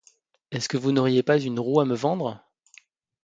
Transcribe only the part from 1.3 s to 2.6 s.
une roue à me vendre?